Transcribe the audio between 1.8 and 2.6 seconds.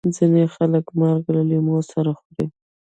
سره خوري.